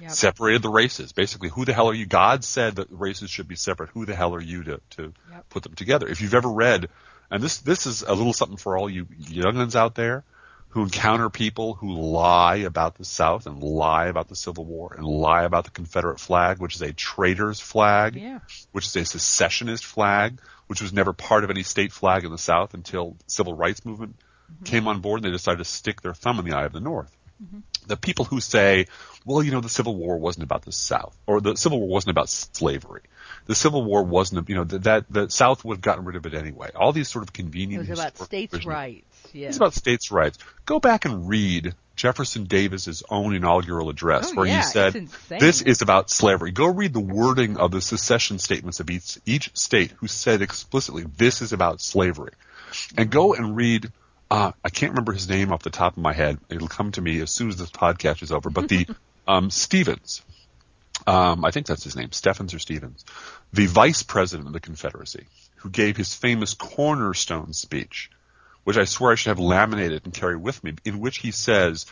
[0.00, 0.10] Yep.
[0.10, 1.12] separated the races.
[1.12, 2.06] Basically, who the hell are you?
[2.06, 3.90] God said that races should be separate.
[3.90, 5.48] Who the hell are you to, to Yep.
[5.48, 6.06] put them together?
[6.06, 6.88] If you've ever read,
[7.30, 10.24] and this this is a little something for all you youngins out there
[10.70, 15.06] who encounter people who lie about the South and lie about the Civil War and
[15.06, 18.40] lie about the Confederate flag, which is a traitor's flag, Yeah.
[18.72, 22.38] which is a secessionist flag, which was never part of any state flag in the
[22.38, 24.16] South until the civil rights movement
[24.52, 24.64] mm-hmm.
[24.64, 26.80] came on board and they decided to stick their thumb in the eye of the
[26.80, 27.16] North.
[27.42, 27.60] Mm-hmm.
[27.86, 28.86] The people who say,
[29.24, 32.10] well, you know, the Civil War wasn't about the South, or the Civil War wasn't
[32.10, 33.02] about slavery.
[33.46, 36.26] The Civil War wasn't, you know, that, that the South would have gotten rid of
[36.26, 36.70] it anyway.
[36.74, 37.86] All these sort of convenient.
[37.86, 39.04] It was about states' provisions.
[39.28, 39.34] Rights.
[39.34, 39.48] Yeah.
[39.48, 40.38] It's about states' rights.
[40.66, 45.62] Go back and read Jefferson Davis's own inaugural address Oh, where yeah, he said, this
[45.62, 46.52] is about slavery.
[46.52, 51.04] Go read the wording of the secession statements of each, each state who said explicitly,
[51.16, 52.32] this is about slavery.
[52.96, 53.90] And go and read,
[54.30, 56.38] uh, I can't remember his name off the top of my head.
[56.48, 58.86] It'll come to me as soon as this podcast is over, but the,
[59.26, 60.22] um, Stevens,
[61.06, 63.04] um, I think that's his name, Stephens or Stevens,
[63.52, 68.10] the vice president of the Confederacy, who gave his famous cornerstone speech,
[68.68, 71.86] which I swear I should have laminated and carry with me, in which he says,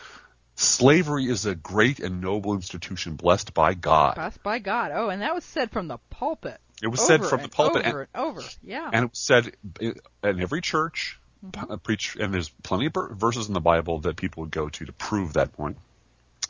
[0.53, 4.13] slavery is a great and noble institution blessed by God.
[4.13, 4.91] Blessed by God.
[4.93, 6.59] Oh, and that was said from the pulpit.
[6.83, 8.41] It was said from the pulpit, Over and, and over.
[8.61, 8.91] Yeah.
[8.93, 11.19] and it was said in every church,
[11.51, 14.85] p- preach, and there's plenty of verses in the Bible that people would go to
[14.85, 15.77] to prove that point.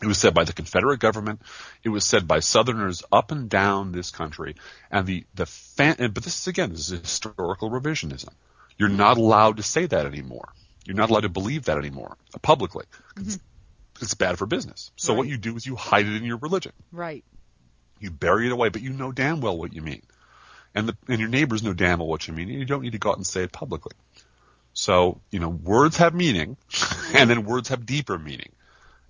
[0.02, 1.42] It was said by the Confederate government.
[1.86, 4.58] It was said by Southerners up and down this country.
[4.92, 8.28] And the, the fan, and- but this is again, this is historical revisionism.
[8.78, 10.50] You're not allowed to say that anymore.
[10.86, 12.86] You're not allowed to believe that anymore uh, publicly.
[13.16, 13.40] 'Cause
[14.02, 14.92] It's bad for business.
[14.96, 16.74] So what you do is you hide it in your religion.
[16.92, 17.24] right.
[18.00, 20.04] You bury it away, but you know damn well what you mean.
[20.76, 22.92] And the, and your neighbors know damn well what you mean, and you don't need
[22.92, 23.94] to go out and say it publicly.
[24.74, 26.58] So, you know, words have meaning,
[27.16, 28.52] and then words have deeper meaning.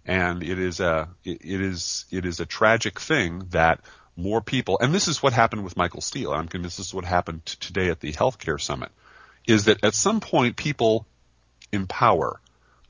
[0.06, 3.82] And it is a, it, it is, it is a tragic thing that
[4.16, 7.04] more people, and this is what happened with Michael Steele, I'm convinced this is what
[7.04, 8.92] happened today at the healthcare summit,
[9.48, 11.08] is that at some point people
[11.72, 12.40] in power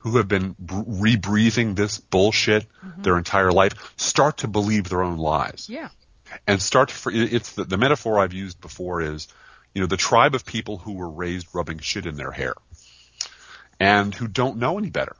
[0.00, 3.02] who have been br- rebreathing this bullshit mm-hmm.
[3.02, 5.88] their entire life start to believe their own lies Yeah.
[6.46, 9.28] and start to, it's the, the metaphor I've used before is,
[9.74, 12.54] you know, the tribe of people who were raised rubbing shit in their hair
[13.80, 15.16] and who don't know any better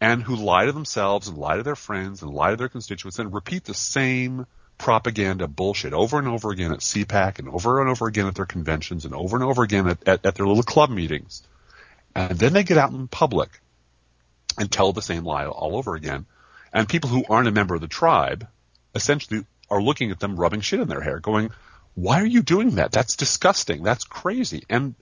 [0.00, 3.18] and who lie to themselves and lie to their friends and lie to their constituents
[3.18, 4.46] and repeat the same
[4.78, 8.46] propaganda bullshit over and over again at CPAC and over and over again at their
[8.46, 11.42] conventions and over and over again at, at, at their little club meetings.
[12.14, 13.48] And then they get out in public
[14.58, 16.26] and tell the same lie all over again.
[16.72, 18.46] And people who aren't a member of the tribe
[18.94, 21.50] essentially are looking at them rubbing shit in their hair, going,
[21.94, 22.92] "Why are you doing that?
[22.92, 23.82] That's disgusting.
[23.82, 24.94] That's crazy." And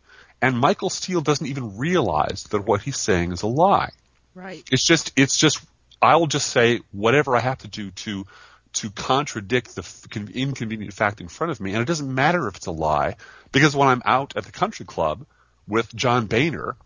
[0.42, 3.90] and Michael Steele doesn't even realize that what he's saying is a lie.
[4.34, 4.62] Right.
[4.70, 5.64] It's just it's just
[6.00, 8.26] I'll just say whatever I have to do to
[8.72, 12.66] to contradict the inconvenient fact in front of me, and it doesn't matter if it's
[12.66, 13.16] a lie
[13.52, 15.26] because when I'm out at the country club
[15.66, 16.76] with John Boehner,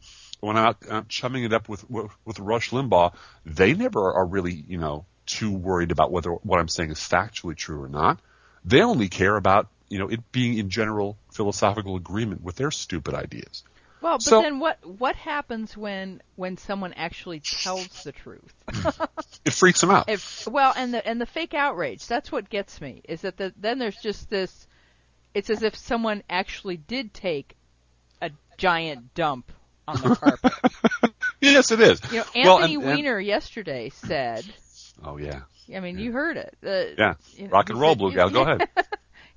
[0.40, 4.24] when I'm out, out chumming it up with, with with Rush Limbaugh, they never are
[4.24, 8.20] really you know too worried about whether what I'm saying is factually true or not.
[8.64, 13.14] They only care about you know it being in general philosophical agreement with their stupid
[13.14, 13.62] ideas.
[14.04, 18.52] Well, but So- then what what happens when when someone actually tells the truth?
[19.46, 20.08] It freaks them out.
[20.10, 22.06] if well, and the and the fake outrage.
[22.06, 23.00] That's what gets me.
[23.08, 24.66] Is that the, then there's just this.
[25.34, 27.54] It's as if someone actually did take
[28.22, 29.50] a giant dump
[29.88, 30.52] on the carpet.
[31.40, 32.00] yes, it is.
[32.12, 34.44] You know, Well, Anthony and- and- Weiner yesterday said.
[35.02, 35.40] oh yeah.
[35.74, 36.54] I mean, you heard it.
[36.62, 37.14] Uh, Yeah.
[37.36, 38.28] you know, Rock and roll, said- Blue Gal.
[38.30, 38.68] Go ahead.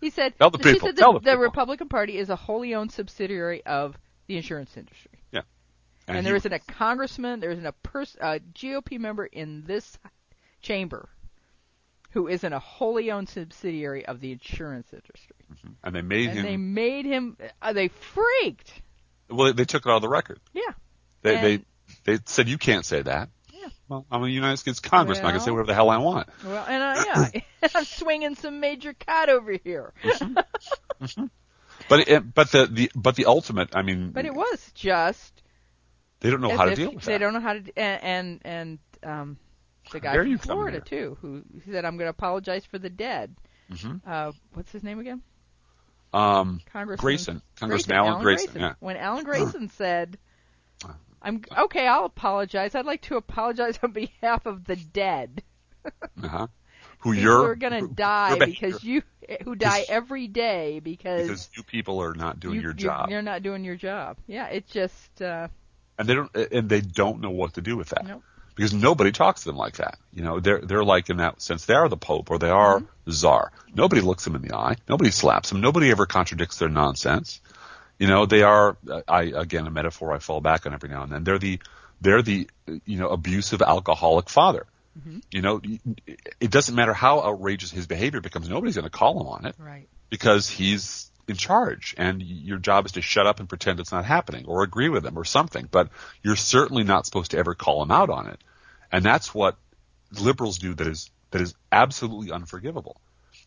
[0.01, 1.41] He said, Tell the people, said tell the, the people.
[1.43, 5.19] Republican Party is a wholly owned subsidiary of the insurance industry.
[5.31, 5.41] Yeah.
[6.07, 9.97] And, he- there isn't a congressman, there isn't a pers- a GOP member in this
[10.61, 11.09] chamber
[12.11, 15.35] who isn't a wholly owned subsidiary of the insurance industry.
[15.83, 16.45] and they made And him.
[16.45, 18.73] they made him, uh, they freaked.
[19.29, 20.39] well, they took it out of the record.
[20.53, 20.61] Yeah.
[21.21, 21.65] They And- they
[22.03, 23.29] they said you can't say that.
[23.53, 23.69] Yeah.
[23.87, 25.25] Well, I'm a United States Congressman.
[25.27, 26.27] I can say whatever the hell I want.
[26.43, 29.93] Well, and uh, yeah, I'm swinging some major cat over here.
[31.89, 33.69] But it, but the, the but the ultimate.
[33.75, 35.41] I mean, But it was just
[36.19, 37.19] they don't know how to deal with they that.
[37.19, 39.37] don't know how to, and and, and um,
[39.91, 43.35] the guy from Florida too, who he said, "I'm going to apologize for the dead."
[43.71, 44.01] Mhm.
[44.05, 45.21] Uh, what's his name again?
[46.13, 48.61] Um, Congressman Grayson, Congressman Grayson, Alan Grayson.
[48.61, 48.73] Yeah.
[48.79, 50.17] When Alan Grayson said,
[51.21, 51.85] I'm okay.
[51.87, 52.75] I'll apologize.
[52.75, 55.43] I'd like to apologize on behalf of the dead.
[55.85, 56.47] Uh-huh.
[57.01, 59.03] Who People you're are gonna who- die because you,
[59.43, 63.21] who die every day because, because you people are not doing you, your job, You're
[63.21, 64.17] not doing your job.
[64.27, 65.47] Yeah, it's just uh,
[65.97, 68.05] and they don't and they don't know what to do with that.
[68.05, 68.23] Nope.
[68.55, 69.99] Because nobody talks to them like that.
[70.13, 72.77] You know, they're they're like in that sense they are the Pope or they are
[72.79, 72.85] Mm-hmm.
[73.05, 73.51] the Czar.
[73.73, 74.75] Nobody looks them in the eye.
[74.89, 75.61] Nobody slaps them.
[75.61, 77.39] Nobody ever contradicts their nonsense.
[77.99, 78.77] You know, they are.
[79.07, 81.23] I again a metaphor I fall back on every now and then.
[81.23, 81.59] They're the
[82.01, 82.49] they're the
[82.85, 84.65] you know abusive alcoholic father.
[84.97, 85.19] Mm-hmm.
[85.31, 85.61] You know,
[86.39, 88.49] it doesn't matter how outrageous his behavior becomes.
[88.49, 89.87] Nobody's going to call him on it right.
[90.09, 94.05] because he's in charge and your job is to shut up and pretend it's not
[94.05, 95.67] happening or agree with him or something.
[95.69, 95.89] But
[96.23, 98.39] you're certainly not supposed to ever call him out on it.
[98.91, 99.57] And that's what
[100.19, 102.95] liberals do that is, that is absolutely unforgivable.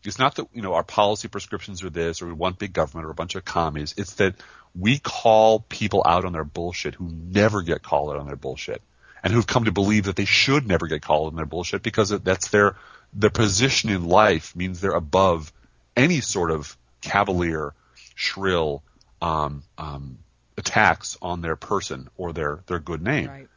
[0.03, 3.07] It's not that, you know, our policy prescriptions are this or we want big government
[3.07, 3.93] or a bunch of commies.
[3.97, 4.35] It's that
[4.75, 8.81] we call people out on their bullshit who never get called out on their bullshit
[9.23, 12.09] and who've come to believe that they should never get called on their bullshit because
[12.09, 12.75] that's their,
[13.13, 15.51] their position in life means they're above
[15.95, 17.73] any sort of cavalier,
[18.15, 18.83] shrill,
[19.21, 20.17] um, um,
[20.57, 23.27] attacks on their person or their, their good name.
[23.27, 23.47] Right.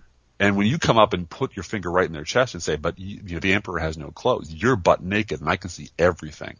[0.40, 2.74] And when you come up and put your finger right in their chest and say,
[2.74, 4.52] "But you, you know, the emperor has no clothes.
[4.52, 6.56] You're butt naked, and I can see everything,"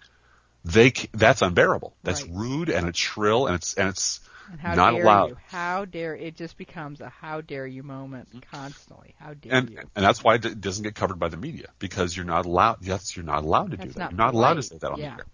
[0.65, 1.93] they that's unbearable.
[2.05, 2.31] That's Right.
[2.33, 5.29] rude and it's shrill and it's and it's And how not dare allowed.
[5.31, 5.37] you?
[5.49, 9.15] How dare it just becomes a how dare you moment constantly.
[9.19, 9.79] How dare And you?
[9.79, 12.79] and that's why it doesn't get covered by the media because you're not allowed.
[12.83, 13.97] Yes, you're not allowed to do that.
[13.99, 15.17] not you're not allowed to say that on Yeah.
[15.17, 15.27] the air.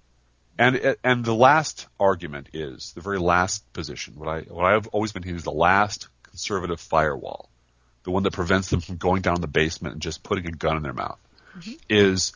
[0.59, 4.14] And and the last argument is the very last position.
[4.16, 7.49] What I what I've always been is the last conservative firewall,
[8.05, 10.77] the one that prevents them from going down the basement and just putting a gun
[10.77, 11.18] in their mouth,
[11.59, 11.73] Mm-hmm.
[11.88, 12.33] is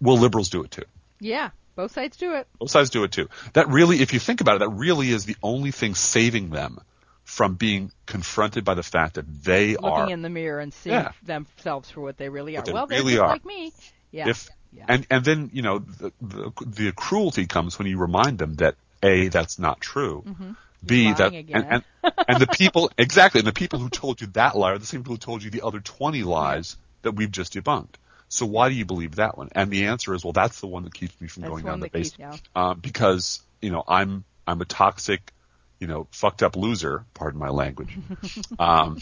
[0.00, 0.84] will liberals do it too?
[1.20, 2.46] Yeah, both sides do it.
[2.58, 3.28] Both sides do it too.
[3.52, 6.80] That really, if you think about it, that really is the only thing saving them
[7.24, 10.72] from being confronted by the fact that they are Looking are in the mirror and
[10.72, 11.12] seeing Yeah.
[11.22, 12.62] themselves for what they really are.
[12.62, 13.28] They well, they're really just are.
[13.28, 13.72] like me.
[14.10, 14.28] Yeah.
[14.28, 14.84] if yeah.
[14.88, 18.76] and and then you know the, the the cruelty comes when you remind them that
[19.02, 20.22] a that's not true.
[20.24, 20.52] B Mm-hmm.
[20.86, 21.84] You're that and, and
[22.28, 25.00] and the people exactly and the people who told you that lie are the same
[25.00, 27.94] people who told you the other twenty lies that we've just debunked.
[28.28, 29.50] So why do you believe that one?
[29.52, 31.80] And the answer is well that's the one that keeps me from That's going down
[31.80, 35.32] the basement uh, because you know I'm I'm a toxic
[35.78, 37.04] you know fucked up loser.
[37.14, 37.96] Pardon my language.
[38.58, 38.98] um,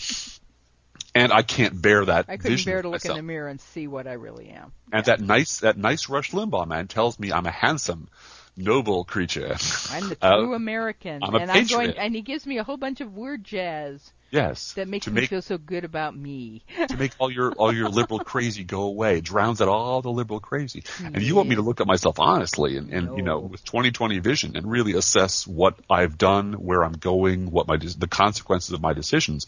[1.14, 2.26] and I can't bear that.
[2.28, 3.18] I couldn't bear to look myself.
[3.18, 4.72] in the mirror and see what I really am.
[4.92, 8.08] And that nice, that nice Rush Limbaugh man tells me I'm a handsome,
[8.56, 9.56] noble creature.
[9.90, 11.90] I'm the Uh, true American, I'm and I'm going.
[11.90, 14.72] And he gives me a whole bunch of word jazz yes.
[14.74, 16.62] that makes me make feel so good about me.
[16.88, 19.18] to make all your all your liberal crazy go away.
[19.18, 20.82] It drowns out all the liberal crazy.
[21.02, 23.46] And you want me to look at myself honestly and, and you know No.
[23.46, 28.08] with 2020 vision and really assess what I've done, where I'm going, what my the
[28.08, 29.46] consequences of my decisions.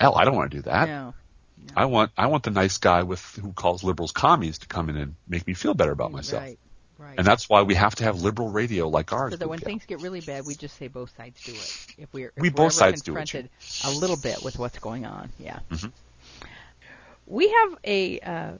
[0.00, 0.88] Hell, I don't want to do that.
[0.88, 1.14] no,
[1.76, 4.96] I want I want the nice guy with who calls liberals commies to come in
[4.96, 6.42] and make me feel better about myself.
[6.42, 6.58] right,
[7.02, 7.14] right.
[7.18, 9.32] And that's why we have to have liberal radio like ours.
[9.32, 11.86] so that when things get really bad, we just say both sides do it.
[11.98, 13.50] If we're if We we're both sides do it, confronted
[13.84, 15.60] a little bit with what's going on, yeah.
[15.70, 15.88] Mm-hmm.
[17.26, 18.52] We have a uh,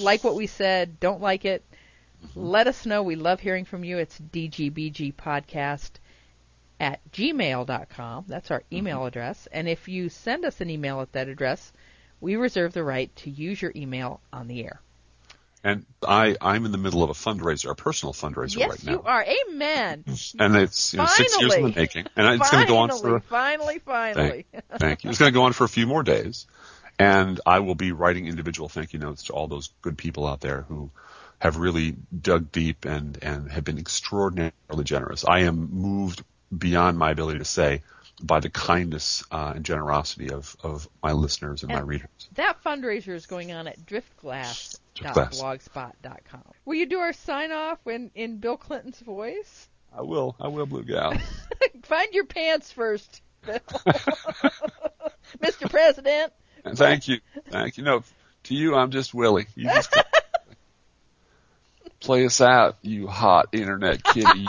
[0.00, 1.64] like what we said, don't like it,
[2.20, 2.46] Mm-hmm.
[2.46, 3.04] let us know.
[3.04, 3.98] We love hearing from you.
[3.98, 5.90] It's dgbgpodcast
[6.80, 8.24] at gmail.com.
[8.28, 9.06] That's our email Mm-hmm.
[9.06, 9.48] address.
[9.52, 11.72] And if you send us an email at that address,
[12.20, 14.80] we reserve the right to use your email on the air.
[15.64, 18.92] And I, I'm in the middle of a fundraiser, a personal fundraiser yes, right now.
[18.92, 19.24] Yes, you are.
[19.24, 20.04] Amen.
[20.38, 22.06] And it's you know, six years in the making.
[22.16, 24.46] And it's going to go on for, finally, finally.
[24.52, 25.10] thank, thank you.
[25.10, 26.46] It's going to go on for a few more days.
[26.98, 30.40] And I will be writing individual thank you notes to all those good people out
[30.40, 30.90] there who
[31.40, 35.24] have really dug deep and, and have been extraordinarily generous.
[35.24, 36.24] I am moved
[36.56, 37.82] beyond my ability to say
[38.22, 42.08] by the kindness uh, and generosity of, of my listeners and, and, my readers.
[42.34, 46.42] That fundraiser is going on at driftglass.blogspot.com.
[46.64, 49.68] Will you do our sign off in, in Bill Clinton's voice?
[49.96, 50.34] I will.
[50.40, 51.14] I will, Blue Gal.
[51.82, 53.62] Find your pants first, Mr.
[55.70, 56.32] President.
[56.74, 57.20] Thank you.
[57.50, 57.84] Thank you.
[57.84, 58.02] No,
[58.44, 59.46] to you, I'm just Willie.
[59.54, 59.96] You just
[62.00, 64.48] play us out, you hot internet kitty.